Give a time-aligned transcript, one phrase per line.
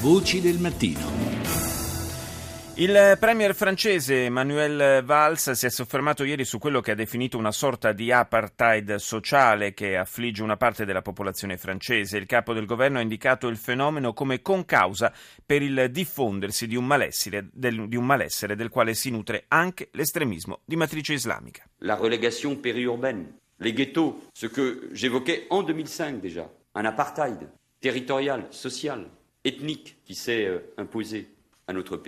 [0.00, 1.00] Voci del mattino.
[2.76, 7.50] Il premier francese Manuel Valls si è soffermato ieri su quello che ha definito una
[7.50, 12.16] sorta di apartheid sociale che affligge una parte della popolazione francese.
[12.16, 15.12] Il capo del governo ha indicato il fenomeno come concausa
[15.44, 19.88] per il diffondersi di un malessere del, di un malessere del quale si nutre anche
[19.94, 21.64] l'estremismo di matrice islamica.
[21.78, 29.04] La relegation périurbaine, les ghettos, ce que j'évoquais en 2005 déjà, un apartheid territorial, social,
[29.44, 30.48] ethnique qui s'est
[31.68, 32.06] euh, imposé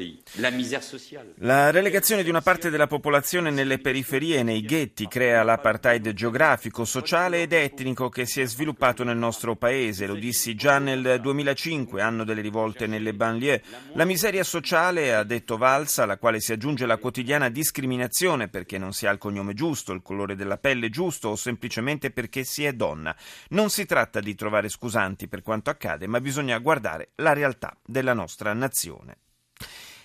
[1.36, 6.86] la relegazione di una parte della popolazione nelle periferie e nei ghetti crea l'apartheid geografico,
[6.86, 10.06] sociale ed etnico che si è sviluppato nel nostro paese.
[10.06, 13.62] Lo dissi già nel 2005, anno delle rivolte nelle banlieue.
[13.94, 18.92] La miseria sociale, ha detto Valsa, alla quale si aggiunge la quotidiana discriminazione perché non
[18.92, 22.72] si ha il cognome giusto, il colore della pelle giusto o semplicemente perché si è
[22.72, 23.14] donna.
[23.50, 28.14] Non si tratta di trovare scusanti per quanto accade, ma bisogna guardare la realtà della
[28.14, 29.16] nostra nazione.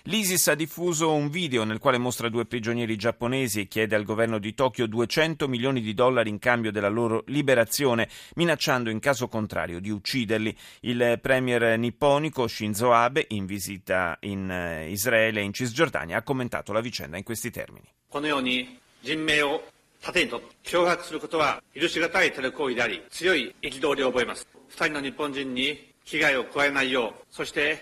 [0.05, 4.39] L'ISIS ha diffuso un video nel quale mostra due prigionieri giapponesi e chiede al governo
[4.39, 9.79] di Tokyo 200 milioni di dollari in cambio della loro liberazione, minacciando in caso contrario
[9.79, 10.55] di ucciderli.
[10.81, 16.73] Il premier nipponico Shinzo Abe, in visita in eh, Israele e in Cisgiordania, ha commentato
[16.73, 17.87] la vicenda in questi termini.
[18.11, 19.61] このように人命を
[20.01, 25.91] 盾にと脅迫することは許し難いテロ行為であり強い憤りを覚えます二人の日本人に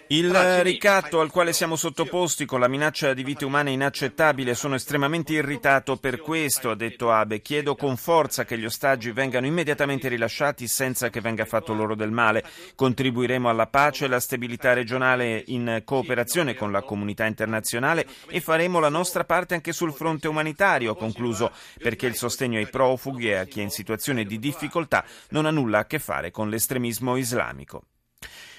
[0.06, 4.54] il ricatto al quale siamo sottoposti con la minaccia di vite umane è inaccettabile.
[4.54, 7.42] Sono estremamente irritato per questo, ha detto Abe.
[7.42, 12.12] Chiedo con forza che gli ostaggi vengano immediatamente rilasciati senza che venga fatto loro del
[12.12, 12.42] male.
[12.74, 18.80] Contribuiremo alla pace e alla stabilità regionale in cooperazione con la comunità internazionale e faremo
[18.80, 23.34] la nostra parte anche sul fronte umanitario, ha concluso, perché il sostegno ai profughi e
[23.34, 27.16] a chi è in situazione di difficoltà non ha nulla a che fare con l'estremismo
[27.16, 27.82] islamico.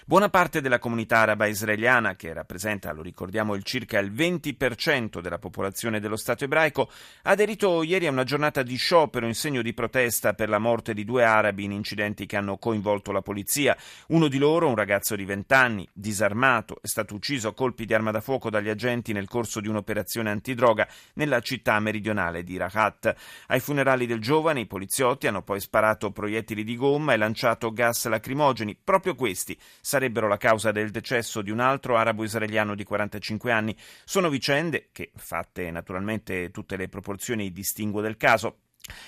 [0.08, 5.40] Buona parte della comunità araba israeliana, che rappresenta, lo ricordiamo, il circa il 20% della
[5.40, 6.92] popolazione dello Stato ebraico,
[7.24, 10.94] ha aderito ieri a una giornata di sciopero in segno di protesta per la morte
[10.94, 13.76] di due arabi in incidenti che hanno coinvolto la polizia.
[14.10, 17.96] Uno di loro, un ragazzo di 20 anni, disarmato, è stato ucciso a colpi di
[17.96, 23.12] arma da fuoco dagli agenti nel corso di un'operazione antidroga nella città meridionale di Rahat.
[23.48, 28.06] Ai funerali del giovane i poliziotti hanno poi sparato proiettili di gomma e lanciato gas
[28.06, 28.78] lacrimogeni.
[28.84, 29.58] Proprio questi
[29.96, 33.74] sarebbero la causa del decesso di un altro arabo-israeliano di 45 anni.
[34.04, 38.58] Sono vicende che, fatte naturalmente tutte le proporzioni di distinguo del caso,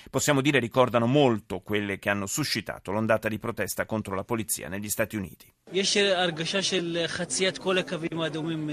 [0.08, 4.88] possiamo dire ricordano molto quelle che hanno suscitato l'ondata di protesta contro la polizia negli
[4.88, 5.52] Stati Uniti.
[5.71, 8.69] יש הרגשה של חציית כל הקווים האדומים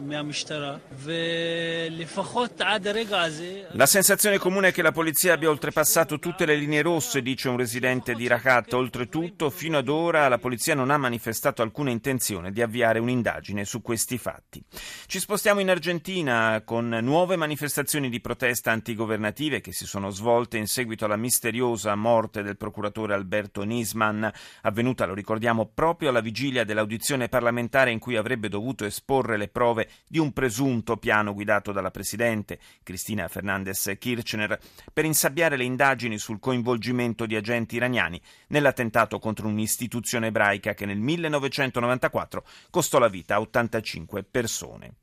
[0.00, 3.62] מהמשטרה, ולפחות עד הרגע הזה...
[3.74, 7.56] La sensazione comune è che la polizia abbia oltrepassato tutte le linee rosse, dice un
[7.56, 8.72] residente di Rakat.
[8.72, 13.80] Oltretutto, fino ad ora la polizia non ha manifestato alcuna intenzione di avviare un'indagine su
[13.80, 14.60] questi fatti.
[15.06, 20.66] Ci spostiamo in Argentina con nuove manifestazioni di protesta antigovernative che si sono svolte in
[20.66, 24.28] seguito alla misteriosa morte del procuratore Alberto Nisman,
[24.62, 29.47] avvenuta, lo ricordiamo, proprio alla alla vigilia dell'audizione parlamentare in cui avrebbe dovuto esporre le
[29.47, 34.59] prove di un presunto piano guidato dalla Presidente, Cristina Fernandez Kirchner,
[34.91, 40.99] per insabbiare le indagini sul coinvolgimento di agenti iraniani nell'attentato contro un'istituzione ebraica che nel
[40.99, 44.93] 1994 costò la vita a 85 persone.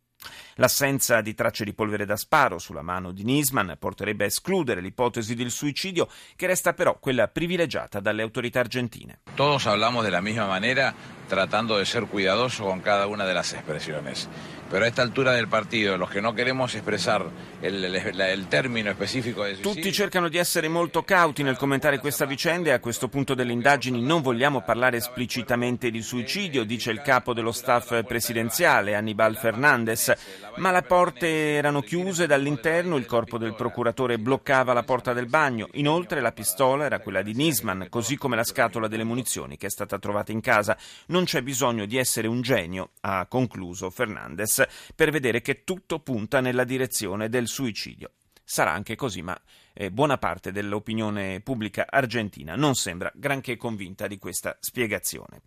[0.54, 5.34] L'assenza di tracce di polvere da sparo sulla mano di Nisman porterebbe a escludere l'ipotesi
[5.34, 9.20] del suicidio, che resta però quella privilegiata dalle autorità argentine.
[9.34, 10.94] Todos hablamos de la misma manera,
[11.28, 14.28] tratando de ser cuidadoso con cada una de las expresiones.
[14.68, 17.24] Pero a esta altura del partido, los que no queremos expresar
[17.62, 19.72] el, el, el término específico de suicidio...
[19.74, 23.52] Tutti cercano di essere molto cauti nel commentare questa vicenda e a questo punto delle
[23.52, 30.14] indagini non vogliamo parlare esplicitamente di suicidio, dice il capo dello staff presidenziale, Annibal Fernandez
[30.56, 35.68] ma le porte erano chiuse dall'interno, il corpo del procuratore bloccava la porta del bagno.
[35.72, 39.70] Inoltre la pistola era quella di Nisman, così come la scatola delle munizioni che è
[39.70, 40.76] stata trovata in casa.
[41.08, 44.55] Non c'è bisogno di essere un genio, ha concluso Fernandez,
[44.95, 48.11] per vedere che tutto punta nella direzione del suicidio.
[48.43, 49.39] Sarà anche così, ma
[49.73, 55.43] eh, buona parte dell'opinione pubblica argentina non sembra granché convinta di questa spiegazione.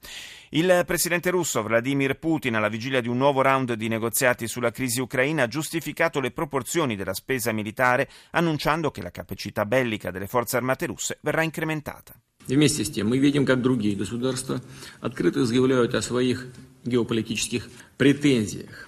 [0.50, 5.02] Il presidente russo Vladimir Putin, alla vigilia di un nuovo round di negoziati sulla crisi
[5.02, 10.56] ucraina, ha giustificato le proporzioni della spesa militare, annunciando che la capacità bellica delle forze
[10.56, 12.18] armate russe verrà incrementata.
[12.46, 14.60] Вместе с тем мы видим, как другие государства
[15.00, 16.46] открыто заявляют о своих
[16.84, 18.87] геополитических претензиях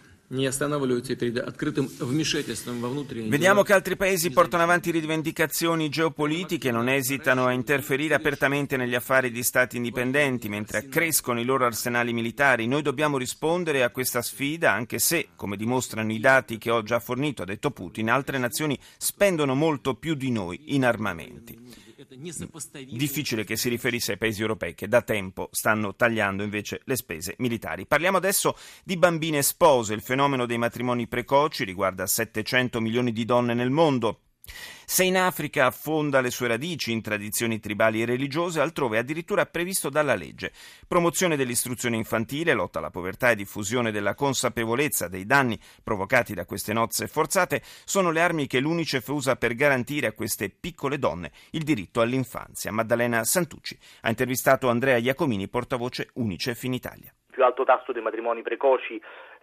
[3.27, 9.29] Vediamo che altri paesi portano avanti rivendicazioni geopolitiche non esitano a interferire apertamente negli affari
[9.29, 12.65] di stati indipendenti mentre accrescono i loro arsenali militari.
[12.65, 17.01] Noi dobbiamo rispondere a questa sfida anche se, come dimostrano i dati che ho già
[17.01, 21.89] fornito, ha detto Putin, altre nazioni spendono molto più di noi in armamenti.
[22.97, 27.35] Difficile che si riferisse ai paesi europei che da tempo stanno tagliando invece le spese
[27.37, 27.85] militari.
[27.85, 29.93] Parliamo adesso di bambine spose.
[29.93, 34.30] Il fenomeno dei matrimoni precoci riguarda 700 milioni di donne nel mondo.
[34.91, 39.45] Se in Africa affonda le sue radici in tradizioni tribali e religiose, altrove è addirittura
[39.45, 40.51] previsto dalla legge.
[40.85, 46.73] Promozione dell'istruzione infantile, lotta alla povertà e diffusione della consapevolezza dei danni provocati da queste
[46.73, 51.63] nozze forzate sono le armi che l'UNICEF usa per garantire a queste piccole donne il
[51.63, 52.73] diritto all'infanzia.
[52.73, 57.13] Maddalena Santucci ha intervistato Andrea Iacomini, portavoce UNICEF in Italia.
[57.31, 59.01] Più alto tasso dei matrimoni precoci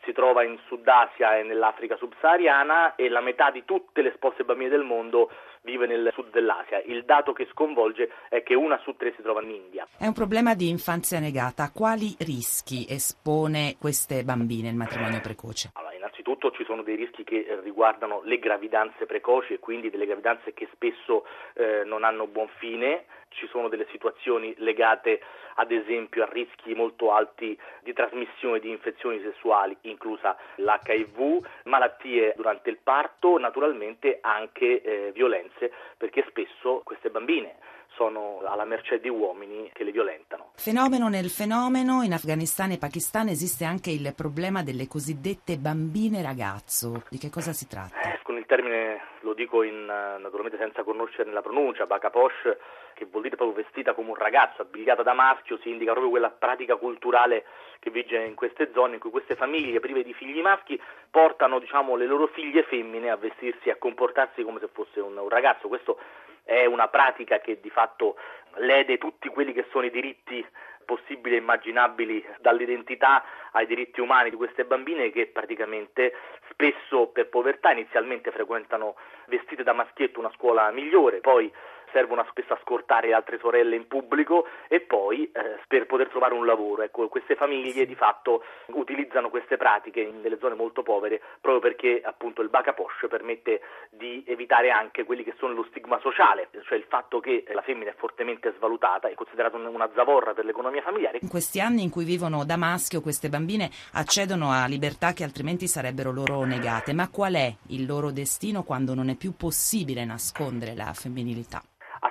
[0.09, 4.43] si trova in Sud Asia e nell'Africa subsahariana e la metà di tutte le spose
[4.43, 6.81] bambine del mondo vive nel sud dell'Asia.
[6.87, 9.87] Il dato che sconvolge è che una su tre si trova in India.
[9.99, 11.71] È un problema di infanzia negata.
[11.75, 15.73] Quali rischi espone queste bambine il matrimonio precoce?
[15.75, 20.55] Allora, innanzitutto ci sono dei rischi che riguardano le gravidanze precoci e quindi delle gravidanze
[20.55, 23.05] che spesso eh, non hanno buon fine.
[23.31, 25.21] Ci sono delle situazioni legate
[25.59, 32.71] ad esempio a rischi molto alti di trasmissione di infezioni sessuali, inclusa l'HIV, malattie durante
[32.71, 37.57] il parto, naturalmente anche eh, violenze, perché spesso queste bambine
[37.99, 40.53] sono alla mercé di uomini che le violentano.
[40.55, 47.03] Fenomeno nel fenomeno, in Afghanistan e Pakistan esiste anche il problema delle cosiddette bambine ragazzo.
[47.11, 48.01] Di che cosa si tratta?
[48.01, 52.57] Eh, con il termine lo dico in, naturalmente senza conoscerne la pronuncia, Bakaposh,
[52.95, 56.31] che vuol dire proprio vestita come un ragazzo, abbigliata da maschio, si indica proprio quella
[56.31, 57.45] pratica culturale
[57.79, 60.81] che vige in queste zone in cui queste famiglie prive di figli maschi
[61.11, 65.17] portano diciamo, le loro figlie femmine a vestirsi e a comportarsi come se fosse un,
[65.17, 65.69] un ragazzo.
[65.69, 65.99] Questo
[66.45, 68.17] è una pratica che di fatto
[68.55, 70.45] lede tutti quelli che sono i diritti
[70.89, 73.23] possibili e immaginabili dall'identità
[73.53, 76.15] ai diritti umani di queste bambine che praticamente
[76.59, 78.97] spesso per povertà inizialmente frequentano
[79.27, 81.51] vestite da maschietto una scuola migliore, poi
[81.93, 86.47] servono spesso a scortare altre sorelle in pubblico e poi eh, per poter trovare un
[86.47, 86.83] lavoro.
[86.83, 92.01] Ecco, queste famiglie di fatto utilizzano queste pratiche in delle zone molto povere proprio perché
[92.03, 96.79] appunto il Baca Posh permette di evitare anche quelli che sono lo stigma sociale, cioè
[96.79, 101.19] il fatto che la femmina è fortemente svalutata, è considerata una zavorra per l'economia familiare.
[101.23, 105.67] In questi anni in cui vivono da maschio queste bambine accedono a libertà che altrimenti
[105.67, 110.75] sarebbero loro negate, ma qual è il loro destino quando non è più possibile nascondere
[110.75, 111.63] la femminilità?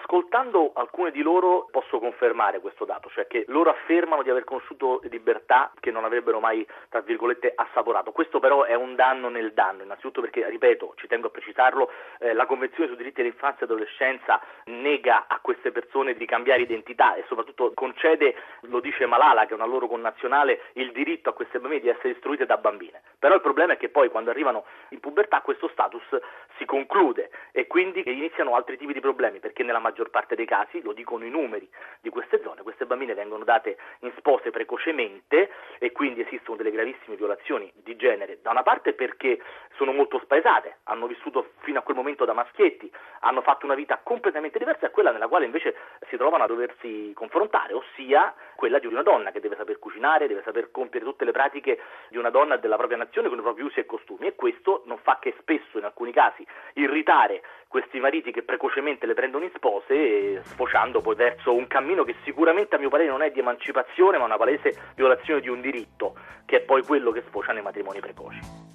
[0.09, 5.01] Ascoltando alcune di loro posso confermare questo dato, cioè che loro affermano di aver conosciuto
[5.09, 8.13] libertà che non avrebbero mai, tra virgolette, assaporato.
[8.13, 12.31] Questo però è un danno nel danno, innanzitutto perché, ripeto, ci tengo a precisarlo, eh,
[12.31, 17.25] la Convenzione sui diritti dell'infanzia e dell'adolescenza nega a queste persone di cambiare identità e
[17.27, 21.81] soprattutto concede, lo dice Malala, che è una loro connazionale, il diritto a queste bambine
[21.81, 23.01] di essere istruite da bambine.
[23.19, 26.03] Però il problema è che poi quando arrivano in pubertà questo status
[26.57, 30.45] si conclude e quindi iniziano altri tipi di problemi, perché nella maggior maggior parte dei
[30.45, 31.67] casi, lo dicono i numeri
[32.01, 35.49] di queste zone, queste bambine vengono date in spose precocemente
[35.79, 39.41] e quindi esistono delle gravissime violazioni di genere, da una parte perché
[39.75, 42.91] sono molto spaesate, hanno vissuto fino a quel momento da maschietti,
[43.21, 45.75] hanno fatto una vita completamente diversa da quella nella quale invece
[46.09, 50.43] si trovano a doversi confrontare, ossia quella di una donna che deve saper cucinare, deve
[50.43, 51.79] saper compiere tutte le pratiche
[52.09, 54.27] di una donna della propria nazione con i propri usi e costumi.
[54.27, 57.41] E questo non fa che spesso in alcuni casi irritare
[57.77, 62.75] questi mariti che precocemente le prendono in spose, sfociando poi verso un cammino che sicuramente
[62.75, 66.15] a mio parere non è di emancipazione, ma una palese violazione di un diritto,
[66.45, 68.66] che è poi quello che sfocia nei matrimoni precoci.